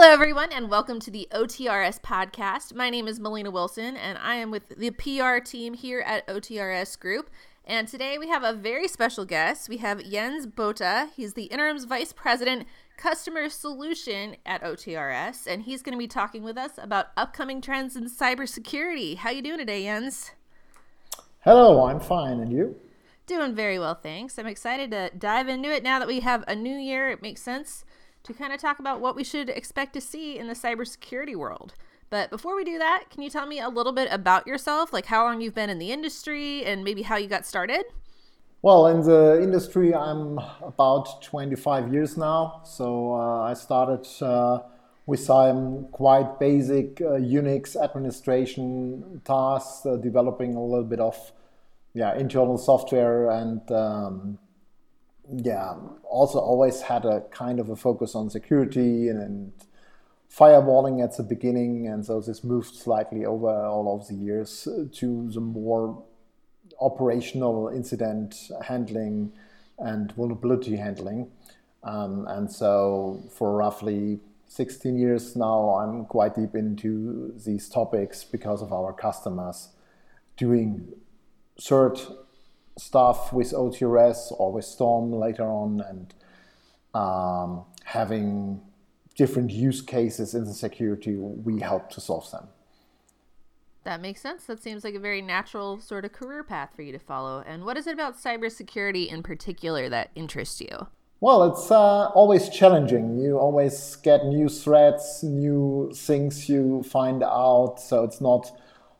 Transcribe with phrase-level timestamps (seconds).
[0.00, 2.74] Hello, everyone, and welcome to the OTRS podcast.
[2.74, 6.98] My name is Melina Wilson, and I am with the PR team here at OTRS
[6.98, 7.28] Group.
[7.66, 9.68] And today we have a very special guest.
[9.68, 11.10] We have Jens Bothe.
[11.14, 12.66] He's the interim's vice president,
[12.96, 17.94] customer solution at OTRS, and he's going to be talking with us about upcoming trends
[17.94, 19.18] in cybersecurity.
[19.18, 20.30] How you doing today, Jens?
[21.40, 22.74] Hello, I'm fine, and you?
[23.26, 24.38] Doing very well, thanks.
[24.38, 27.10] I'm excited to dive into it now that we have a new year.
[27.10, 27.84] It makes sense
[28.24, 31.74] to kind of talk about what we should expect to see in the cybersecurity world.
[32.10, 35.06] But before we do that, can you tell me a little bit about yourself, like
[35.06, 37.84] how long you've been in the industry and maybe how you got started?
[38.62, 42.62] Well, in the industry, I'm about 25 years now.
[42.64, 44.58] So uh, I started uh,
[45.06, 51.32] with some quite basic uh, Unix administration tasks, uh, developing a little bit of
[51.94, 54.38] yeah internal software and um,
[55.32, 59.52] yeah, also always had a kind of a focus on security and, and,
[60.32, 65.28] firewalling at the beginning, and so this moved slightly over all of the years to
[65.34, 66.04] the more
[66.80, 69.32] operational incident handling
[69.80, 71.28] and vulnerability handling.
[71.82, 78.62] Um, and so for roughly 16 years now, I'm quite deep into these topics because
[78.62, 79.70] of our customers
[80.36, 80.92] doing
[81.58, 82.16] cert
[82.78, 86.14] stuff with OTRS or with Storm later on, and
[86.94, 88.60] um, having
[89.16, 92.48] different use cases in the security, we help to solve them.
[93.84, 94.44] That makes sense.
[94.44, 97.42] That seems like a very natural sort of career path for you to follow.
[97.46, 100.88] And what is it about cybersecurity in particular that interests you?
[101.20, 103.18] Well, it's uh, always challenging.
[103.18, 107.76] You always get new threats, new things you find out.
[107.78, 108.50] So it's not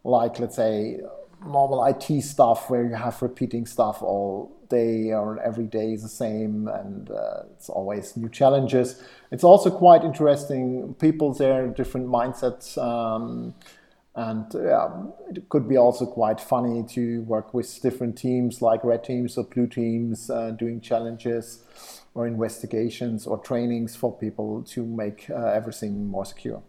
[0.05, 1.01] like, let's say,
[1.45, 6.09] normal IT stuff where you have repeating stuff all day or every day is the
[6.09, 9.03] same and uh, it's always new challenges.
[9.31, 12.79] It's also quite interesting people there, different mindsets.
[12.79, 13.55] Um,
[14.15, 14.89] and yeah,
[15.31, 19.45] it could be also quite funny to work with different teams like red teams or
[19.45, 21.63] blue teams uh, doing challenges
[22.15, 26.63] or investigations or trainings for people to make uh, everything more secure.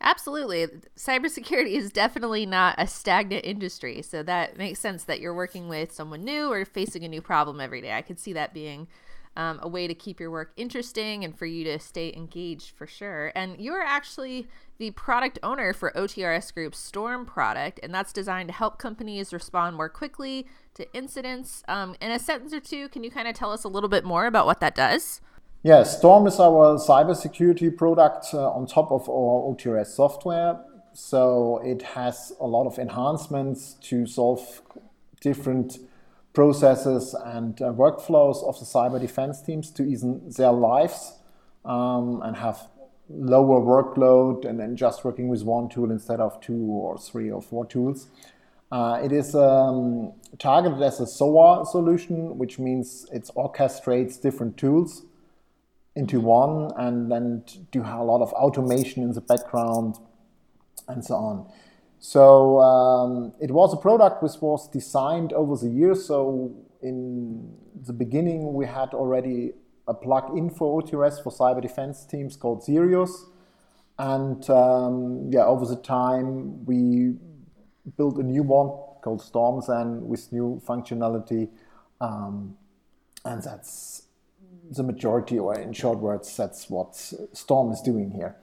[0.00, 0.66] Absolutely.
[0.96, 4.02] Cybersecurity is definitely not a stagnant industry.
[4.02, 7.60] So that makes sense that you're working with someone new or facing a new problem
[7.60, 7.92] every day.
[7.92, 8.88] I could see that being
[9.36, 12.86] um, a way to keep your work interesting and for you to stay engaged for
[12.86, 13.32] sure.
[13.36, 14.48] And you're actually
[14.78, 19.76] the product owner for OTRS Group's Storm product, and that's designed to help companies respond
[19.76, 21.62] more quickly to incidents.
[21.68, 24.04] Um, in a sentence or two, can you kind of tell us a little bit
[24.04, 25.20] more about what that does?
[25.64, 30.60] Yeah, Storm is our cybersecurity product uh, on top of our OTRS software.
[30.92, 34.62] So it has a lot of enhancements to solve
[35.20, 35.78] different
[36.32, 40.04] processes and uh, workflows of the cyber defense teams to ease
[40.36, 41.18] their lives
[41.64, 42.68] um, and have
[43.10, 47.42] lower workload and then just working with one tool instead of two or three or
[47.42, 48.06] four tools.
[48.70, 55.02] Uh, it is um, targeted as a SOAR solution, which means it orchestrates different tools
[55.98, 57.42] into one and then
[57.72, 59.98] do a lot of automation in the background
[60.86, 61.52] and so on.
[61.98, 66.06] So um, it was a product which was designed over the years.
[66.06, 67.52] So in
[67.84, 69.52] the beginning, we had already
[69.88, 73.26] a plug-in for OTRS for cyber defense teams called Sirius.
[73.98, 77.14] And um, yeah, over the time, we
[77.96, 78.68] built a new one
[79.02, 81.48] called Storms and with new functionality.
[82.00, 82.56] Um,
[83.24, 84.07] and that's
[84.70, 86.94] the majority, or in short words, that's what
[87.32, 88.36] Storm is doing here.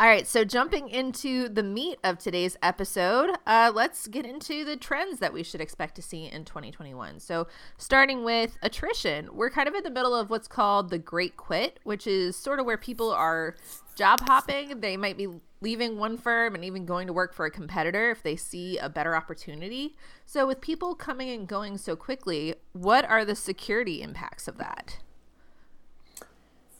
[0.00, 4.74] All right, so jumping into the meat of today's episode, uh, let's get into the
[4.74, 7.20] trends that we should expect to see in 2021.
[7.20, 11.36] So, starting with attrition, we're kind of in the middle of what's called the Great
[11.36, 13.56] Quit, which is sort of where people are
[13.94, 14.80] job hopping.
[14.80, 15.28] They might be
[15.60, 18.88] leaving one firm and even going to work for a competitor if they see a
[18.88, 19.96] better opportunity.
[20.24, 24.96] So, with people coming and going so quickly, what are the security impacts of that?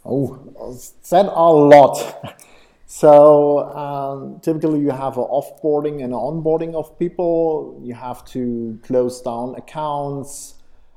[0.05, 2.39] Oh, said a lot.
[2.87, 7.81] So um, typically you have an offboarding and onboarding of people.
[7.85, 10.55] You have to close down accounts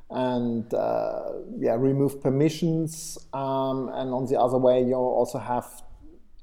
[0.10, 3.18] and uh, yeah, remove permissions.
[3.34, 5.68] Um, and on the other way, you also have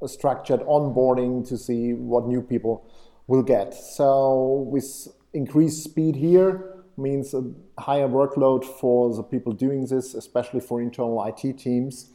[0.03, 2.89] a structured onboarding to see what new people
[3.27, 3.75] will get.
[3.75, 7.43] So with increased speed here means a
[7.79, 12.11] higher workload for the people doing this, especially for internal IT teams.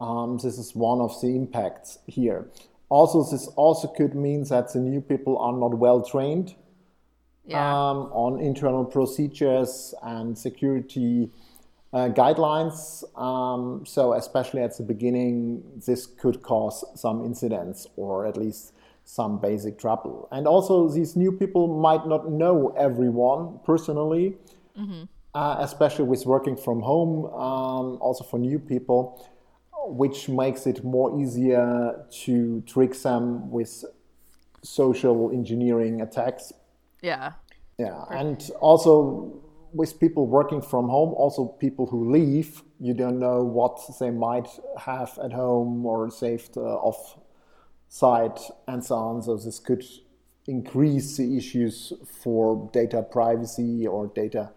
[0.00, 2.48] Um, this is one of the impacts here.
[2.88, 6.54] Also, this also could mean that the new people are not well trained
[7.46, 7.58] yeah.
[7.58, 11.30] um, on internal procedures and security
[11.92, 13.02] uh, guidelines.
[13.20, 18.72] Um, so, especially at the beginning, this could cause some incidents or at least
[19.04, 20.28] some basic trouble.
[20.30, 24.36] And also, these new people might not know everyone personally,
[24.78, 25.04] mm-hmm.
[25.34, 29.26] uh, especially with working from home, um, also for new people,
[29.86, 33.84] which makes it more easier to trick them with
[34.62, 36.52] social engineering attacks.
[37.02, 37.32] Yeah.
[37.78, 38.04] Yeah.
[38.10, 39.40] And also,
[39.72, 44.48] with people working from home, also people who leave, you don't know what they might
[44.78, 47.18] have at home or saved uh, off
[47.88, 49.22] site and so on.
[49.22, 49.84] So this could
[50.46, 51.92] increase the issues
[52.22, 54.50] for data privacy or data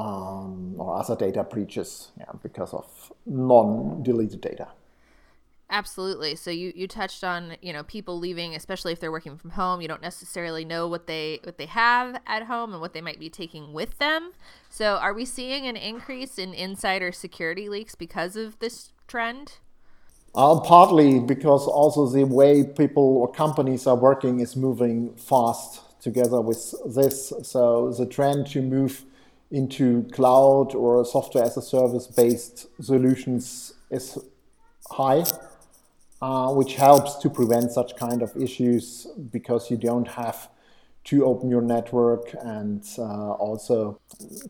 [0.00, 4.68] um, or other data breaches yeah, because of non-deleted data.
[5.72, 6.34] Absolutely.
[6.34, 9.80] So you, you touched on you know people leaving, especially if they're working from home.
[9.80, 13.20] You don't necessarily know what they what they have at home and what they might
[13.20, 14.32] be taking with them.
[14.68, 19.58] So are we seeing an increase in insider security leaks because of this trend?
[20.34, 26.40] Uh, partly because also the way people or companies are working is moving fast together
[26.40, 27.32] with this.
[27.42, 29.04] So the trend to move
[29.50, 34.18] into cloud or software as a service based solutions is
[34.90, 35.24] high
[36.22, 40.50] uh, which helps to prevent such kind of issues because you don't have
[41.02, 43.98] to open your network and uh, also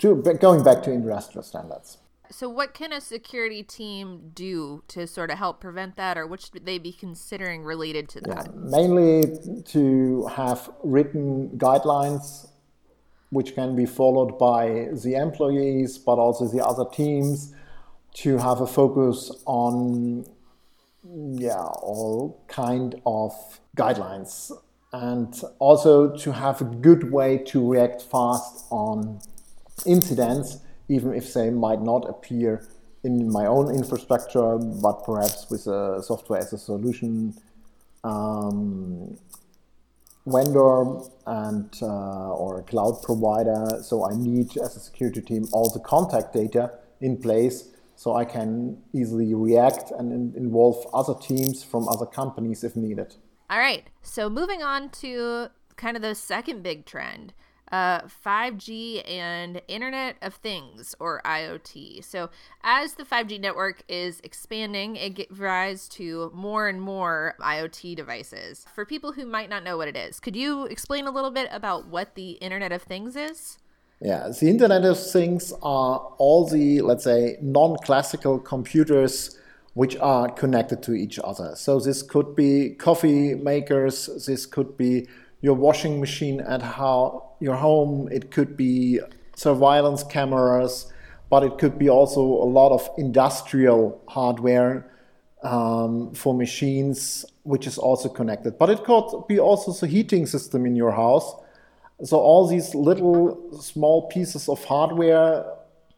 [0.01, 1.99] to, going back to industrial standards.
[2.33, 6.41] So, what can a security team do to sort of help prevent that, or what
[6.41, 8.47] should they be considering related to that?
[8.47, 9.25] Yeah, mainly
[9.67, 12.50] to have written guidelines
[13.31, 17.55] which can be followed by the employees, but also the other teams,
[18.13, 20.27] to have a focus on
[21.05, 23.33] yeah, all kind of
[23.77, 24.53] guidelines
[24.93, 29.21] and also to have a good way to react fast on
[29.87, 32.67] incidents, even if they might not appear
[33.05, 37.35] in my own infrastructure, but perhaps with a software as a solution.
[38.03, 38.80] Um,
[40.31, 43.83] vendor and uh, or a cloud provider.
[43.83, 48.25] So I need, as a security team, all the contact data in place so I
[48.25, 53.15] can easily react and involve other teams from other companies if needed.
[53.51, 53.85] All right.
[54.01, 57.35] So moving on to kind of the second big trend.
[57.71, 62.03] Uh, 5G and Internet of Things or IoT.
[62.05, 62.31] So,
[62.65, 68.67] as the 5G network is expanding, it gives rise to more and more IoT devices.
[68.75, 71.49] For people who might not know what it is, could you explain a little bit
[71.53, 73.59] about what the Internet of Things is?
[74.01, 79.39] Yeah, the Internet of Things are all the, let's say, non classical computers
[79.75, 81.55] which are connected to each other.
[81.55, 85.07] So this could be coffee makers, this could be
[85.41, 89.01] your washing machine at how, your home, it could be
[89.35, 90.93] surveillance cameras,
[91.31, 94.91] but it could be also a lot of industrial hardware
[95.43, 98.59] um, for machines, which is also connected.
[98.59, 101.35] But it could be also the heating system in your house
[102.03, 105.45] so all these little small pieces of hardware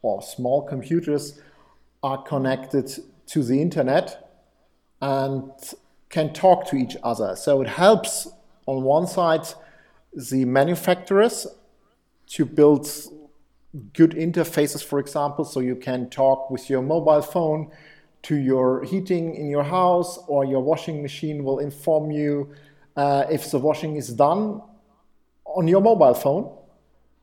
[0.03, 1.41] or small computers
[2.03, 2.93] are connected
[3.27, 4.29] to the internet
[5.01, 5.51] and
[6.09, 7.37] can talk to each other.
[7.37, 8.29] So it helps
[8.67, 9.47] on one side
[10.15, 11.47] the manufacturers
[12.27, 12.87] to build
[13.95, 17.71] good interfaces, for example, so you can talk with your mobile phone
[18.23, 22.55] to your heating in your house, or your washing machine will inform you
[22.97, 24.61] uh, if the washing is done
[25.45, 26.57] on your mobile phone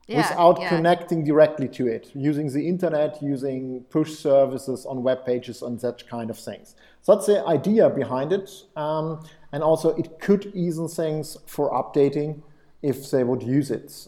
[0.07, 0.69] yeah, without yeah.
[0.69, 6.07] connecting directly to it, using the internet, using push services on web pages and such
[6.07, 6.75] kind of things.
[7.01, 8.49] So that's the idea behind it.
[8.75, 12.41] Um, and also, it could ease things for updating
[12.81, 14.07] if they would use it.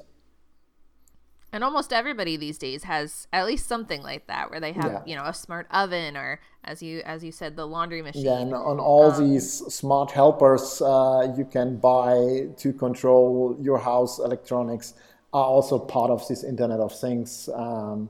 [1.54, 5.02] And almost everybody these days has at least something like that, where they have, yeah.
[5.06, 8.24] you know, a smart oven or, as you as you said, the laundry machine.
[8.24, 13.80] Yeah, and on all um, these smart helpers uh, you can buy to control your
[13.80, 14.94] house electronics
[15.34, 17.50] are also part of this Internet of Things.
[17.54, 18.10] Um,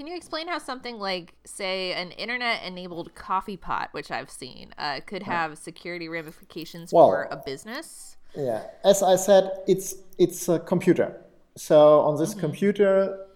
[0.00, 5.00] can you explain how something like, say, an internet-enabled coffee pot, which I've seen, uh,
[5.04, 8.16] could have security ramifications well, for a business?
[8.34, 11.20] Yeah, as I said, it's it's a computer
[11.54, 12.40] so on this mm-hmm.
[12.40, 13.26] computer,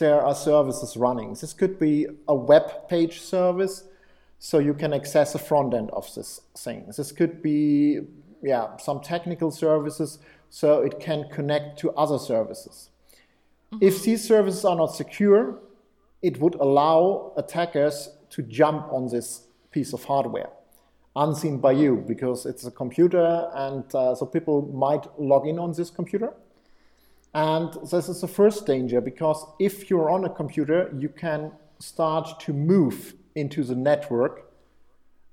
[0.00, 1.34] there are services running.
[1.34, 3.84] This could be a web page service,
[4.40, 6.90] so you can access the front end of this thing.
[6.96, 8.00] This could be,
[8.42, 10.18] yeah, some technical services,
[10.50, 12.90] so it can connect to other services.
[13.72, 13.84] Mm-hmm.
[13.84, 15.60] If these services are not secure,
[16.22, 20.50] it would allow attackers to jump on this piece of hardware
[21.16, 25.72] unseen by you because it's a computer and uh, so people might log in on
[25.72, 26.32] this computer
[27.34, 32.40] and this is the first danger because if you're on a computer, you can start
[32.40, 34.44] to move into the network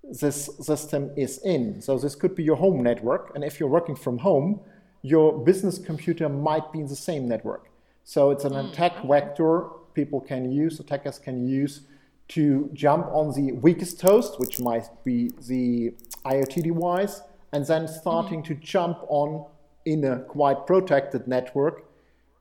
[0.04, 1.82] this system is in.
[1.82, 4.60] So this could be your home network, and if you're working from home,
[5.02, 7.72] your business computer might be in the same network.
[8.04, 11.82] So it's an mm, attack vector people can use, attackers can use
[12.28, 15.94] to jump on the weakest host, which might be the
[16.26, 17.22] IoT device,
[17.52, 18.54] and then starting mm-hmm.
[18.54, 19.46] to jump on
[19.86, 21.86] in a quite protected network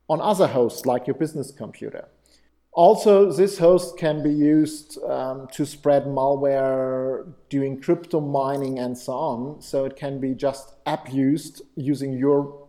[0.09, 2.07] on other hosts like your business computer.
[2.75, 9.13] Also, this host can be used um, to spread malware, doing crypto mining, and so
[9.13, 9.61] on.
[9.61, 12.67] So it can be just abused using your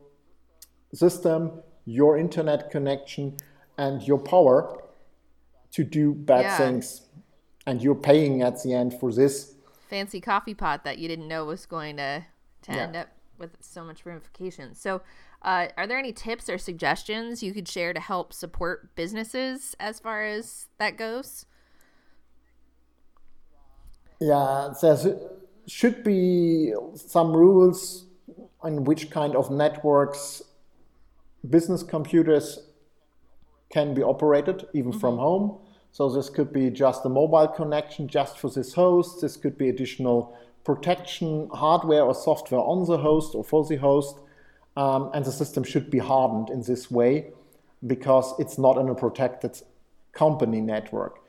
[0.95, 3.37] system, your internet connection,
[3.79, 4.83] and your power
[5.73, 6.57] to do bad yeah.
[6.57, 7.03] things.
[7.67, 9.55] And you're paying at the end for this
[9.89, 12.25] fancy coffee pot that you didn't know was going to,
[12.63, 12.79] to yeah.
[12.79, 14.81] end up with so much ramifications.
[14.81, 15.03] So,
[15.43, 20.01] uh, are there any tips or suggestions you could share to help support businesses as
[20.01, 21.47] far as that goes?
[24.21, 24.97] Yeah, there
[25.67, 28.07] should be some rules
[28.63, 30.43] on which kind of networks
[31.49, 32.59] business computers
[33.71, 35.01] can be operated, even mm-hmm.
[35.01, 35.59] from home.
[35.93, 39.23] So this could be just a mobile connection just for this host.
[39.23, 44.19] This could be additional protection hardware or software on the host or for the host.
[44.77, 47.31] Um, and the system should be hardened in this way
[47.87, 49.59] because it's not in a protected
[50.13, 51.21] company network.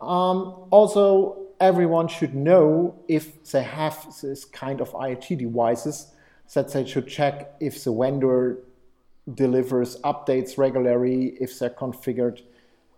[0.00, 6.12] Um, also, everyone should know if they have this kind of IoT devices
[6.54, 8.58] that they should check if the vendor
[9.32, 12.42] delivers updates regularly, if they're configured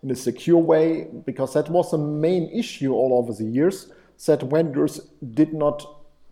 [0.03, 3.93] in a secure way, because that was a main issue all over the years
[4.27, 5.01] that vendors
[5.35, 5.85] did not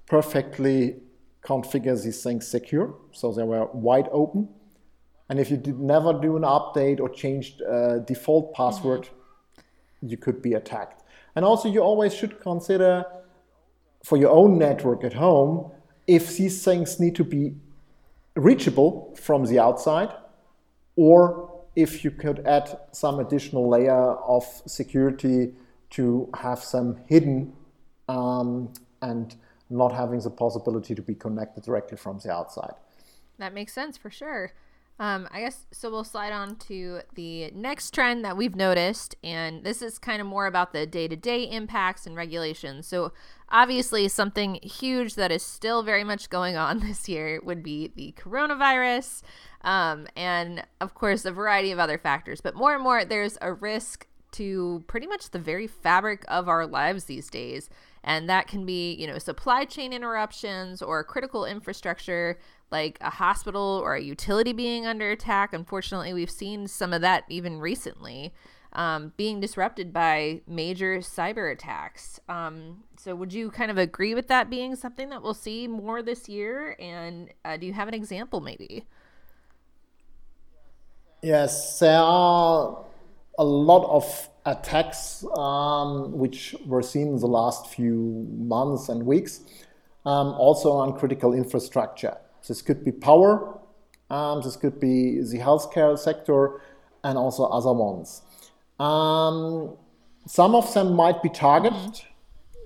[0.06, 0.96] perfectly
[1.44, 4.48] configure these things secure, so they were wide open.
[5.28, 10.08] And if you did never do an update or changed a default password, mm-hmm.
[10.08, 11.02] you could be attacked.
[11.36, 13.04] And also, you always should consider
[14.04, 15.70] for your own network at home
[16.06, 17.54] if these things need to be
[18.36, 20.12] reachable from the outside
[20.96, 25.54] or if you could add some additional layer of security
[25.90, 27.52] to have some hidden
[28.08, 28.72] um,
[29.02, 29.36] and
[29.70, 32.74] not having the possibility to be connected directly from the outside.
[33.38, 34.52] That makes sense for sure.
[35.00, 35.90] Um, I guess so.
[35.90, 40.26] We'll slide on to the next trend that we've noticed, and this is kind of
[40.28, 42.86] more about the day to day impacts and regulations.
[42.86, 43.12] So,
[43.48, 48.14] obviously, something huge that is still very much going on this year would be the
[48.16, 49.22] coronavirus,
[49.62, 52.40] um, and of course, a variety of other factors.
[52.40, 56.66] But more and more, there's a risk to pretty much the very fabric of our
[56.66, 57.70] lives these days.
[58.02, 62.38] And that can be, you know, supply chain interruptions or critical infrastructure
[62.74, 65.52] like a hospital or a utility being under attack.
[65.52, 68.34] Unfortunately, we've seen some of that even recently.
[68.72, 72.18] Um, being disrupted by major cyber attacks.
[72.28, 76.02] Um, so, would you kind of agree with that being something that we'll see more
[76.02, 76.74] this year?
[76.80, 78.84] And uh, do you have an example, maybe?
[81.22, 82.84] Yes, there are
[83.38, 89.42] a lot of attacks um, which were seen in the last few months and weeks,
[90.04, 92.16] um, also on critical infrastructure.
[92.46, 93.58] This could be power,
[94.10, 96.60] um, this could be the healthcare sector,
[97.02, 98.22] and also other ones.
[98.78, 99.76] Um,
[100.26, 102.60] some of them might be targeted, mm-hmm.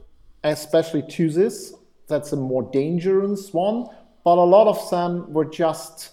[0.44, 1.74] especially to this.
[2.08, 3.86] That's a more dangerous one,
[4.24, 6.12] but a lot of them were just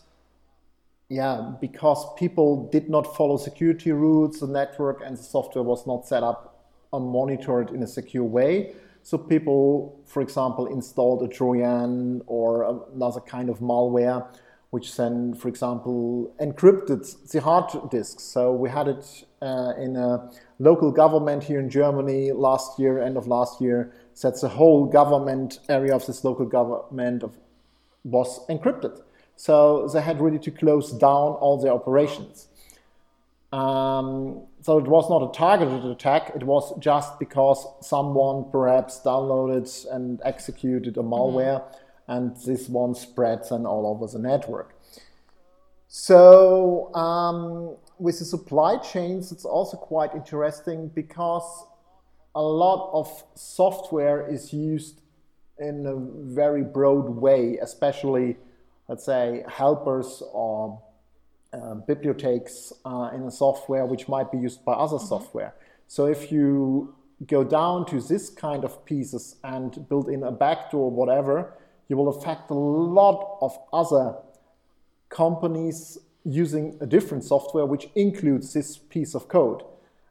[1.09, 6.07] yeah, because people did not follow security rules, the network and the software was not
[6.07, 8.73] set up or monitored in a secure way.
[9.05, 14.25] So people, for example, installed a Trojan or another kind of malware,
[14.71, 18.23] which then, for example, encrypted the hard disks.
[18.23, 23.15] So we had it uh, in a local government here in Germany last year, end
[23.15, 23.93] of last year,
[24.23, 27.37] that the whole government area of this local government of,
[28.03, 28.99] was encrypted.
[29.35, 32.47] So they had really to close down all their operations.
[33.55, 39.69] Um, so it was not a targeted attack, it was just because someone perhaps downloaded
[39.93, 41.13] and executed a mm-hmm.
[41.13, 42.11] malware, mm-hmm.
[42.11, 44.75] and this one spreads and all over the network.
[45.87, 51.65] So um, with the supply chains, it's also quite interesting because
[52.33, 54.99] a lot of software is used
[55.59, 55.95] in a
[56.33, 58.35] very broad way, especially
[58.87, 60.81] let's say, helpers or
[61.55, 65.07] uh, bibliotheques uh, in a software which might be used by other mm-hmm.
[65.07, 65.53] software.
[65.87, 66.93] So if you
[67.27, 71.53] go down to this kind of pieces and build in a backdoor, whatever,
[71.87, 74.15] you will affect a lot of other
[75.09, 79.63] companies using a different software which includes this piece of code.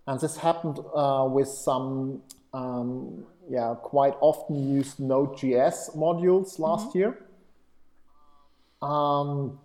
[0.07, 2.23] And this happened uh, with some
[2.53, 6.99] um, yeah, quite often used Node.js modules last mm-hmm.
[6.99, 7.19] year.
[8.81, 9.59] Um,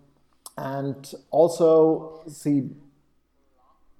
[0.56, 2.68] and also the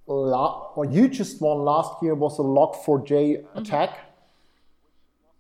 [0.07, 3.59] la- or hugest one last year was a Log4j mm-hmm.
[3.59, 3.99] attack,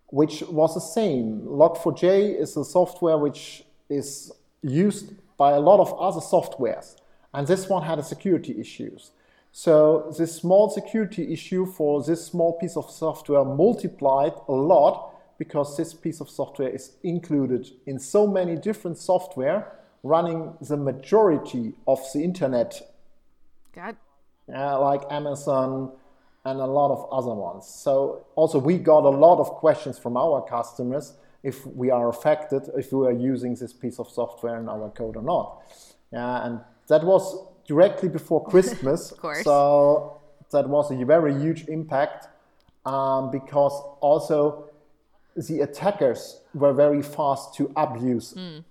[0.09, 1.41] which was the same.
[1.43, 6.97] Log4j is a software which is used by a lot of other softwares,
[7.35, 9.13] and this one had a security issues.
[9.53, 15.77] So this small security issue for this small piece of software multiplied a lot because
[15.77, 22.01] this piece of software is included in so many different software running the majority of
[22.13, 22.81] the internet.
[23.75, 23.97] God.
[24.53, 25.93] Uh, like Amazon
[26.45, 27.67] and a lot of other ones.
[27.67, 32.63] So also we got a lot of questions from our customers if we are affected,
[32.77, 35.63] if we are using this piece of software in our code or not.
[36.13, 39.13] Yeah, and that was directly before Christmas.
[39.13, 39.45] of course.
[39.45, 42.29] So that was a very huge impact
[42.85, 44.71] um, because also
[45.37, 48.65] the attackers were very fast to abuse mm.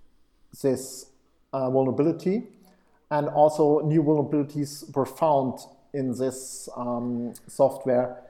[0.62, 1.09] this
[1.54, 2.44] uh, vulnerability.
[3.12, 5.60] And also, new vulnerabilities were found
[5.94, 8.22] in this um, software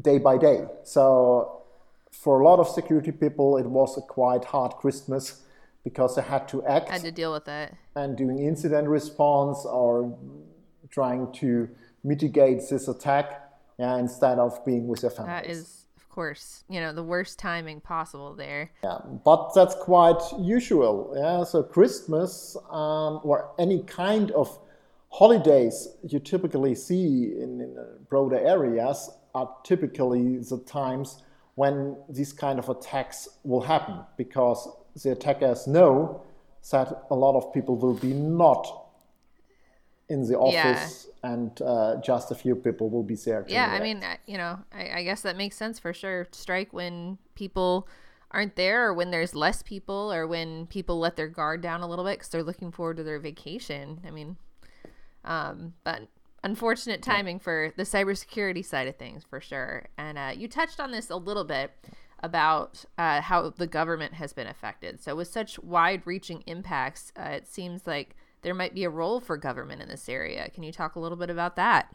[0.00, 0.66] day by day.
[0.84, 1.62] So,
[2.10, 5.42] for a lot of security people, it was a quite hard Christmas
[5.84, 6.90] because they had to act.
[6.90, 7.74] Had to deal with it.
[7.94, 10.16] And doing incident response or
[10.90, 11.68] trying to
[12.04, 15.42] mitigate this attack yeah, instead of being with their families.
[15.42, 15.79] That is,
[16.10, 18.70] course, you know, the worst timing possible there.
[18.84, 21.14] Yeah, but that's quite usual.
[21.16, 24.58] Yeah, so Christmas um, or any kind of
[25.10, 27.76] holidays you typically see in, in
[28.08, 31.22] broader areas are typically the times
[31.56, 34.68] when these kind of attacks will happen because
[35.02, 36.22] the attackers know
[36.70, 38.79] that a lot of people will be not
[40.10, 41.32] in the office yeah.
[41.32, 43.46] and uh, just a few people will be there.
[43.48, 46.26] yeah, I mean, you know, I, I, guess that makes sense for sure.
[46.32, 47.88] Strike when people
[48.32, 51.86] aren't there or when there's less people or when people let their guard down a
[51.86, 54.00] little bit because they're looking forward to their vacation.
[54.06, 54.36] I mean,
[55.24, 56.08] um, but
[56.42, 59.88] unfortunate timing for the cybersecurity side of things for sure.
[59.96, 61.70] And uh, you touched on this a little bit
[62.20, 65.00] about uh, how the government has been affected.
[65.00, 69.20] So, with such wide reaching impacts, uh, it seems like there might be a role
[69.20, 70.50] for government in this area.
[70.54, 71.94] Can you talk a little bit about that?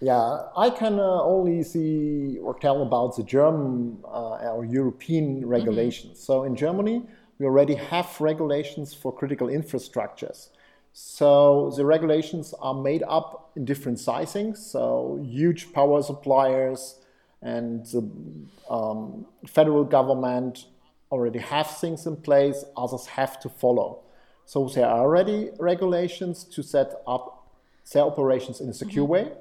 [0.00, 5.48] Yeah, I can uh, only see or tell about the German uh, or European mm-hmm.
[5.48, 6.18] regulations.
[6.18, 6.32] Mm-hmm.
[6.32, 7.06] So, in Germany,
[7.38, 10.48] we already have regulations for critical infrastructures.
[10.92, 14.58] So the regulations are made up in different sizings.
[14.58, 16.96] So huge power suppliers,
[17.42, 18.10] and the
[18.68, 20.66] um, federal government
[21.10, 24.02] already have things in place, others have to follow.
[24.52, 27.46] So there are already regulations to set up
[27.92, 29.28] their operations in a secure mm-hmm.
[29.28, 29.32] way,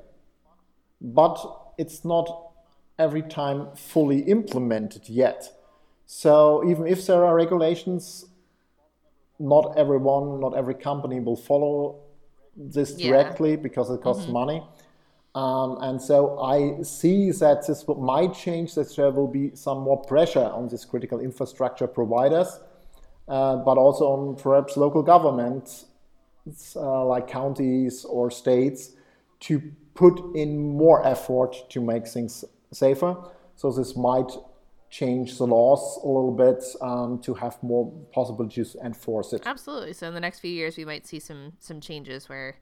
[1.01, 1.35] but
[1.79, 2.27] it's not
[2.99, 5.51] every time fully implemented yet.
[6.05, 8.25] So even if there are regulations,
[9.39, 12.01] not everyone, not every company will follow
[12.55, 13.63] this directly yeah.
[13.63, 14.33] because it costs mm-hmm.
[14.33, 14.63] money.
[15.33, 19.97] Um, and so I see that this might change, that there will be some more
[20.03, 22.59] pressure on these critical infrastructure providers,
[23.29, 25.85] uh, but also on perhaps local governments
[26.75, 28.91] uh, like counties or states
[29.39, 29.61] to
[29.93, 33.15] put in more effort to make things safer.
[33.55, 34.31] So this might
[34.89, 39.43] change the laws a little bit um, to have more possibilities to enforce it.
[39.45, 39.93] Absolutely.
[39.93, 42.55] So in the next few years, we might see some some changes where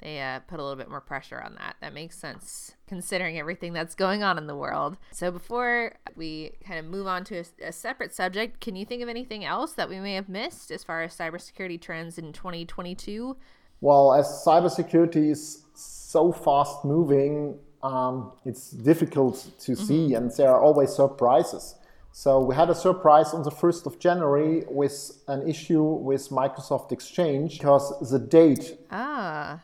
[0.00, 1.76] they uh, put a little bit more pressure on that.
[1.80, 4.96] That makes sense considering everything that's going on in the world.
[5.12, 9.02] So, before we kind of move on to a, a, separate subject, can you think
[9.02, 13.36] of anything else that we may have missed as far as cybersecurity trends in 2022?
[13.80, 19.84] Well, as cybersecurity is so fast moving, um, it's difficult to mm-hmm.
[19.84, 21.76] see, and there are always surprises.
[22.12, 26.90] So we had a surprise on the 1st of January with an issue with Microsoft
[26.90, 29.60] Exchange because the date ah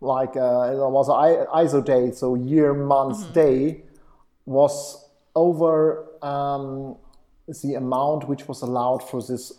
[0.00, 3.32] like uh, it was ISO date, so year, month, mm-hmm.
[3.32, 3.82] day,
[4.44, 5.04] was
[5.34, 6.96] over um,
[7.62, 9.52] the amount which was allowed for this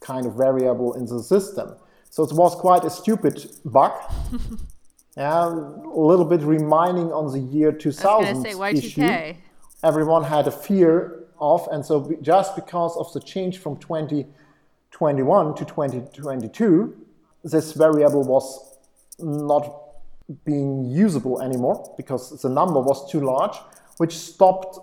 [0.00, 1.74] kind of variable in the system.
[2.10, 3.92] So it was quite a stupid bug.
[5.16, 9.34] yeah, a little bit reminding on the year 2000 say, issue.
[9.82, 15.64] Everyone had a fear of, and so just because of the change from 2021 to
[15.64, 16.96] 2022,
[17.44, 18.76] this variable was
[19.18, 19.81] not
[20.44, 23.56] being usable anymore because the number was too large,
[23.98, 24.78] which stopped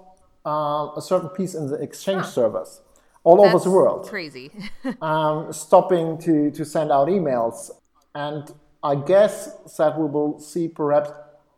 [0.46, 2.32] uh, a certain piece in the exchange huh.
[2.32, 2.82] servers
[3.24, 4.08] all That's over the world.
[4.08, 4.52] Crazy.
[5.02, 7.72] um, stopping to, to send out emails.
[8.16, 8.52] And
[8.84, 11.12] I guess that we will see perhaps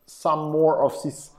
[0.06, 1.32] some more of these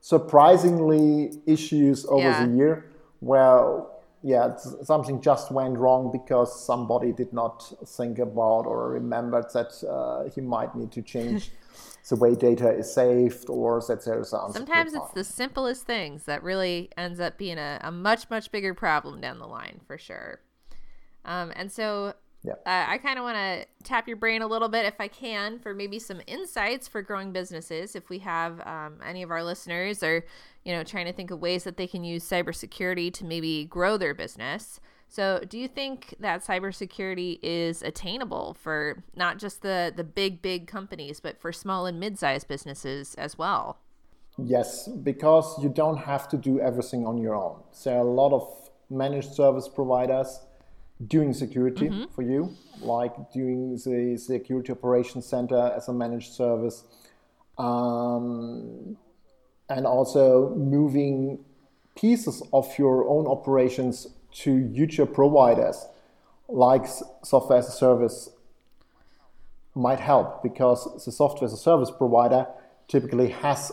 [0.00, 2.46] surprisingly issues over yeah.
[2.46, 3.82] the year where
[4.22, 10.28] yeah something just went wrong because somebody did not think about or remembered that uh,
[10.30, 11.50] he might need to change
[12.08, 16.90] the way data is saved or that there's sometimes it's the simplest things that really
[16.96, 20.40] ends up being a, a much much bigger problem down the line for sure
[21.24, 22.52] um, and so yeah.
[22.64, 25.58] Uh, I kind of want to tap your brain a little bit, if I can,
[25.58, 27.96] for maybe some insights for growing businesses.
[27.96, 30.24] If we have um, any of our listeners are,
[30.64, 33.96] you know, trying to think of ways that they can use cybersecurity to maybe grow
[33.96, 34.78] their business.
[35.08, 40.66] So, do you think that cybersecurity is attainable for not just the the big big
[40.66, 43.78] companies, but for small and mid-sized businesses as well?
[44.36, 47.60] Yes, because you don't have to do everything on your own.
[47.84, 50.40] There are a lot of managed service providers
[51.06, 52.12] doing security mm-hmm.
[52.14, 56.84] for you, like doing the security operations center as a managed service,
[57.56, 58.96] um,
[59.70, 61.38] and also moving
[61.96, 65.86] pieces of your own operations to YouTube providers
[66.48, 66.86] like
[67.22, 68.30] software as a service
[69.74, 72.46] might help because the software as a service provider
[72.88, 73.72] typically has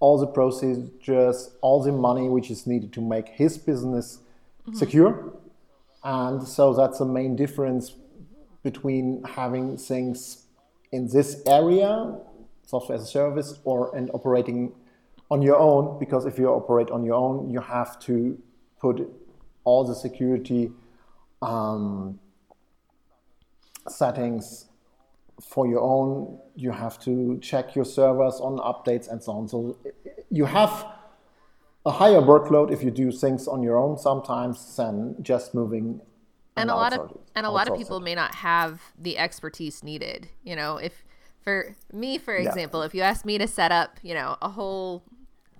[0.00, 4.18] all the procedures, all the money which is needed to make his business
[4.66, 4.76] mm-hmm.
[4.76, 5.32] secure
[6.04, 7.94] and so that's the main difference
[8.62, 10.44] between having things
[10.92, 12.18] in this area,
[12.66, 14.72] software as a service, or and operating
[15.30, 15.98] on your own.
[15.98, 18.38] Because if you operate on your own, you have to
[18.78, 19.10] put
[19.64, 20.70] all the security
[21.42, 22.18] um,
[23.88, 24.66] settings
[25.42, 26.38] for your own.
[26.54, 29.48] You have to check your servers on updates and so on.
[29.48, 29.76] So
[30.30, 30.86] you have
[31.86, 36.00] a higher workload if you do things on your own sometimes than just moving
[36.56, 40.28] and a lot of and a lot of people may not have the expertise needed
[40.42, 41.04] you know if
[41.42, 42.86] for me for example yeah.
[42.86, 45.02] if you ask me to set up you know a whole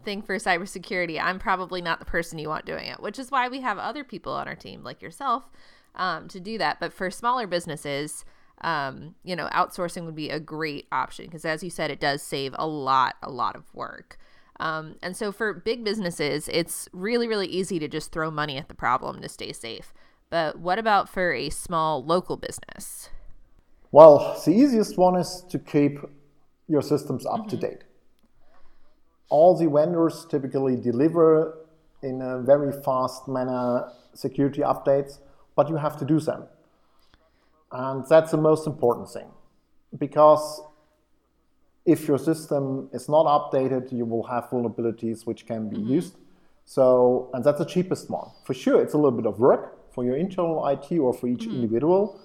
[0.05, 3.49] thing for cybersecurity i'm probably not the person you want doing it which is why
[3.49, 5.51] we have other people on our team like yourself
[5.97, 8.25] um, to do that but for smaller businesses
[8.61, 12.23] um, you know outsourcing would be a great option because as you said it does
[12.23, 14.19] save a lot a lot of work
[14.61, 18.69] um, and so for big businesses, it's really, really easy to just throw money at
[18.69, 19.93] the problem to stay safe.
[20.31, 23.11] But what about for a small local business?
[23.93, 25.99] Well, the easiest one is to keep
[26.69, 27.49] your systems up mm-hmm.
[27.49, 27.85] to date.
[29.29, 31.59] All the vendors typically deliver
[32.03, 35.19] in a very fast manner security updates,
[35.57, 36.45] but you have to do them.
[37.73, 39.29] And that's the most important thing
[39.99, 40.63] because
[41.85, 45.95] if your system is not updated, you will have vulnerabilities which can be mm-hmm.
[45.95, 46.17] used.
[46.65, 48.31] So, and that's the cheapest one.
[48.45, 51.41] For sure, it's a little bit of work for your internal IT or for each
[51.41, 51.57] mm-hmm.
[51.57, 52.21] individual.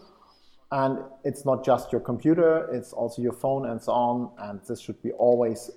[0.71, 4.31] And it's not just your computer, it's also your phone and so on.
[4.37, 5.71] And this should be always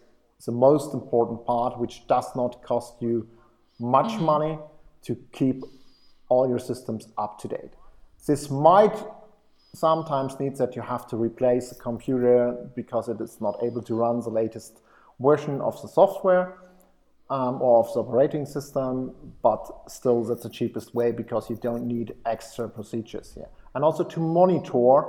[0.44, 3.28] the most important part, which does not cost you
[3.78, 4.24] much mm-hmm.
[4.24, 4.58] money
[5.02, 5.62] to keep
[6.28, 7.74] all your systems up to date.
[8.26, 8.96] This might
[9.74, 13.94] sometimes needs that you have to replace a computer because it is not able to
[13.94, 14.80] run the latest
[15.18, 16.58] version of the software
[17.30, 21.86] um, or of the operating system, but still that's the cheapest way because you don't
[21.86, 23.48] need extra procedures here.
[23.74, 25.04] And also to monitor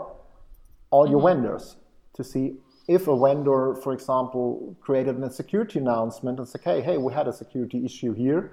[0.90, 1.42] all your mm-hmm.
[1.42, 1.76] vendors
[2.14, 2.54] to see
[2.88, 7.28] if a vendor, for example, created a security announcement and said, hey, hey, we had
[7.28, 8.52] a security issue here,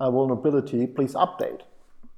[0.00, 1.62] a vulnerability, please update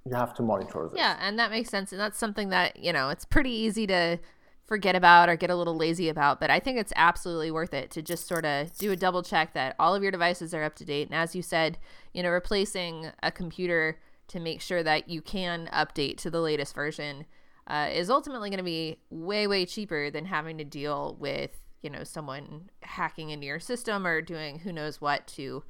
[0.06, 0.98] you have to monitor this.
[0.98, 1.92] Yeah, and that makes sense.
[1.92, 4.18] And that's something that, you know, it's pretty easy to
[4.64, 7.90] forget about or get a little lazy about, but I think it's absolutely worth it
[7.92, 10.74] to just sort of do a double check that all of your devices are up
[10.76, 11.06] to date.
[11.08, 11.78] And as you said,
[12.12, 16.74] you know, replacing a computer to make sure that you can update to the latest
[16.74, 17.26] version
[17.66, 21.50] uh, is ultimately going to be way, way cheaper than having to deal with,
[21.82, 25.62] you know, someone hacking into your system or doing who knows what to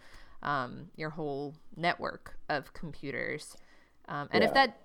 [0.43, 3.57] um, your whole network of computers.
[4.09, 4.49] Um, and yeah.
[4.49, 4.81] if that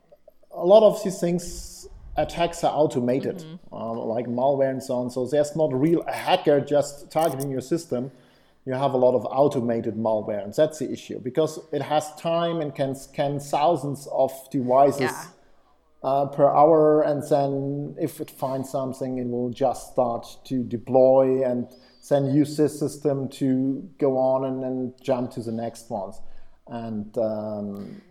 [0.53, 3.73] a lot of these things attacks are automated, mm-hmm.
[3.73, 5.09] uh, like malware and so on.
[5.09, 8.11] So there's not real a hacker just targeting your system.
[8.65, 12.61] You have a lot of automated malware, and that's the issue because it has time
[12.61, 15.25] and can scan thousands of devices yeah.
[16.03, 21.43] Uh, per hour, and then if it finds something, it will just start to deploy
[21.43, 21.69] and
[22.09, 26.19] then use this system to go on and then jump to the next ones.
[26.67, 28.01] And um,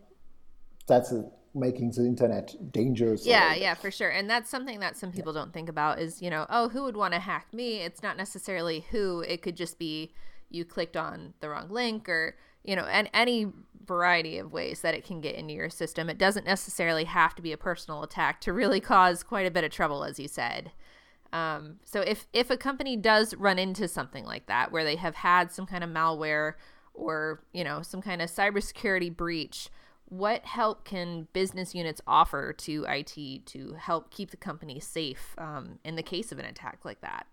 [0.87, 1.13] that's
[1.55, 3.27] making the internet dangerous.
[3.27, 4.11] Yeah, yeah, for sure.
[4.11, 5.41] And that's something that some people yeah.
[5.41, 7.79] don't think about is, you know, oh, who would want to hack me?
[7.79, 10.13] It's not necessarily who, it could just be
[10.49, 13.53] you clicked on the wrong link or, you know, and any
[13.87, 16.09] variety of ways that it can get into your system.
[16.09, 19.65] It doesn't necessarily have to be a personal attack to really cause quite a bit
[19.65, 20.71] of trouble, as you said.
[21.33, 25.17] Um, so if if a company does run into something like that, where they have
[25.17, 26.55] had some kind of malware
[26.95, 29.71] or you know some kind of cybersecurity breach,
[30.07, 35.79] what help can business units offer to IT to help keep the company safe um,
[35.85, 37.27] in the case of an attack like that?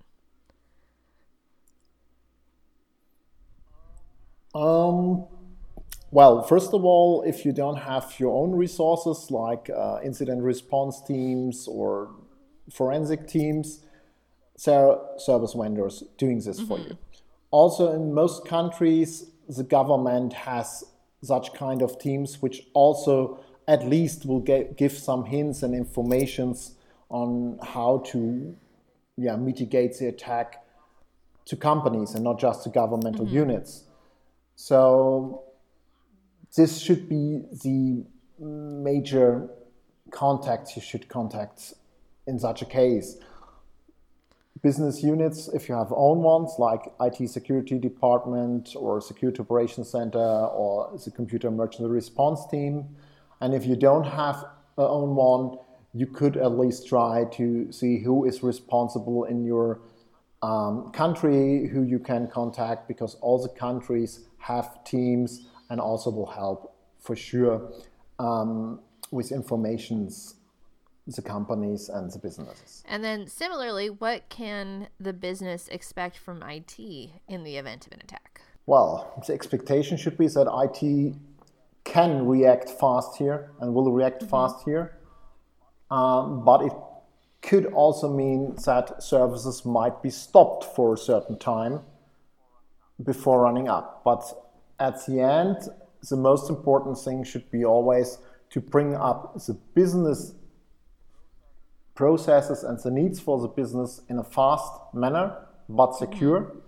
[4.55, 5.25] Um,
[6.11, 11.01] well, first of all, if you don't have your own resources like uh, incident response
[11.01, 12.09] teams or
[12.71, 13.81] forensic teams,
[14.65, 16.67] there are service vendors doing this mm-hmm.
[16.67, 16.97] for you.
[17.51, 20.83] Also, in most countries, the government has
[21.23, 26.75] such kind of teams which also at least will get, give some hints and informations
[27.09, 28.55] on how to
[29.17, 30.63] yeah, mitigate the attack
[31.45, 33.35] to companies and not just to governmental mm-hmm.
[33.35, 33.83] units.
[34.57, 35.43] So
[36.55, 38.03] this should be the
[38.43, 39.49] major
[40.09, 41.75] contacts you should contact
[42.25, 43.17] in such a case.
[44.63, 50.17] Business units, if you have own ones like IT security department or security operations center
[50.17, 52.89] or the computer emergency response team,
[53.39, 54.43] and if you don't have
[54.79, 55.59] a own one,
[55.93, 59.81] you could at least try to see who is responsible in your
[60.41, 66.31] um, country, who you can contact, because all the countries have teams and also will
[66.31, 67.71] help for sure
[68.19, 68.79] um,
[69.11, 70.35] with informations
[71.15, 72.83] the companies and the businesses.
[72.85, 78.01] And then similarly, what can the business expect from IT in the event of an
[78.01, 78.41] attack?
[78.65, 81.15] Well, the expectation should be that IT
[81.85, 84.29] can react fast here and will react mm-hmm.
[84.29, 84.97] fast here.
[85.89, 86.73] Um, but it
[87.47, 91.79] could also mean that services might be stopped for a certain time
[93.03, 94.01] before running up.
[94.03, 94.21] But
[94.79, 95.57] at the end,
[96.09, 100.33] the most important thing should be always to bring up the business
[101.95, 105.35] processes and the needs for the business in a fast manner
[105.69, 106.59] but secure mm-hmm.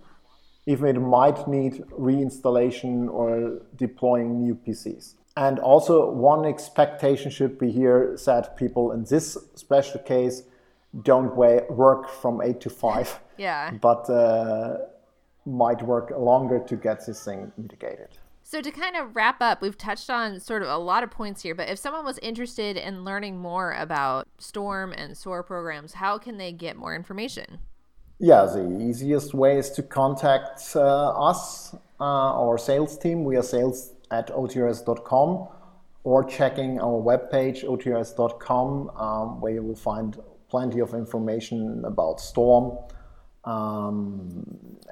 [0.66, 1.74] even it might need
[2.08, 5.14] reinstallation or deploying new PCs.
[5.36, 10.42] And also, one expectation should be here that people in this special case
[11.02, 13.20] don't work from eight to five.
[13.40, 13.70] Yeah.
[13.70, 14.76] But uh,
[15.46, 18.08] might work longer to get this thing mitigated.
[18.42, 21.42] So to kind of wrap up, we've touched on sort of a lot of points
[21.42, 26.18] here, but if someone was interested in learning more about Storm and SOAR programs, how
[26.18, 27.60] can they get more information?
[28.18, 32.04] Yeah, the easiest way is to contact uh, us, uh,
[32.44, 33.24] our sales team.
[33.24, 35.48] We are sales at otrs.com
[36.04, 40.18] or checking our webpage, otrs.com, um, where you will find
[40.50, 42.76] plenty of information about Storm
[43.44, 44.44] um,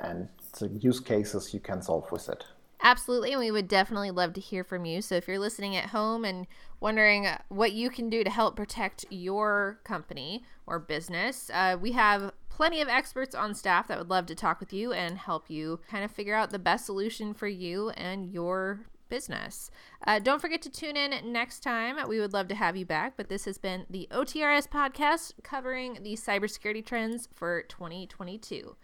[0.03, 2.45] and the use cases you can solve with it.
[2.83, 3.33] Absolutely.
[3.33, 5.03] And we would definitely love to hear from you.
[5.03, 6.47] So if you're listening at home and
[6.81, 12.33] wondering what you can do to help protect your company or business, uh, we have
[12.49, 15.81] plenty of experts on staff that would love to talk with you and help you
[15.91, 19.71] kind of figure out the best solution for you and your business.
[20.07, 21.97] Uh, don't forget to tune in next time.
[22.09, 23.15] We would love to have you back.
[23.17, 28.77] But this has been the OTRS podcast covering the cybersecurity trends for 2022.